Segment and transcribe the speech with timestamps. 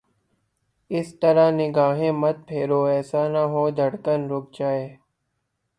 [0.91, 4.85] اس طرح نگاہیں مت پھیرو، ایسا نہ ہو دھڑکن رک جائے